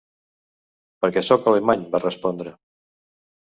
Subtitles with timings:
[1.03, 2.59] "Perquè soc alemany", va respondre.